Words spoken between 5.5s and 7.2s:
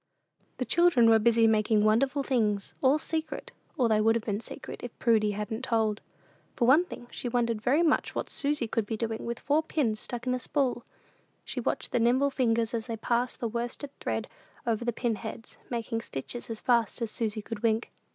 told. For one thing,